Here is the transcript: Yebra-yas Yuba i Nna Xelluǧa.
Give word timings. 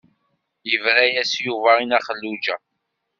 Yebra-yas 0.69 1.31
Yuba 1.45 1.71
i 1.77 1.83
Nna 1.85 1.99
Xelluǧa. 2.05 2.55